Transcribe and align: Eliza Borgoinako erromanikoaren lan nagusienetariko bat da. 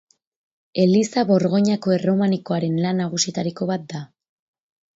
Eliza 0.83 1.23
Borgoinako 1.31 1.93
erromanikoaren 1.97 2.81
lan 2.87 2.99
nagusienetariko 3.03 3.71
bat 3.73 3.87
da. 3.95 4.05